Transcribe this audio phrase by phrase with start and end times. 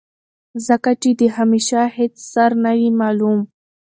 [0.67, 3.39] ځکه چې د همېشه هېڅ سر نۀ وي معلوم